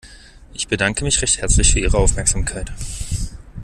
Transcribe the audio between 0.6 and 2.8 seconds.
bedanke mich recht herzlich für Ihre Aufmerksamkeit.